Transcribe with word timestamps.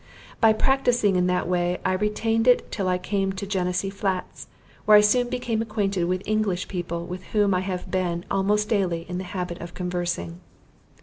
By 0.39 0.51
practising 0.51 1.15
in 1.15 1.27
that 1.27 1.47
way 1.47 1.77
I 1.85 1.93
retained 1.93 2.47
it 2.47 2.71
till 2.71 2.87
I 2.87 2.97
came 2.97 3.33
to 3.33 3.45
Genesee 3.45 3.91
flats, 3.91 4.47
where 4.85 4.97
I 4.97 5.01
soon 5.01 5.29
became 5.29 5.61
acquainted 5.61 6.05
with 6.05 6.23
English 6.25 6.67
people 6.67 7.05
with 7.05 7.23
whom 7.37 7.53
I 7.53 7.59
have 7.61 7.91
been 7.91 8.25
almost 8.31 8.67
daily 8.67 9.05
in 9.07 9.19
the 9.19 9.23
habit 9.35 9.61
of 9.61 9.75
conversing. 9.75 10.39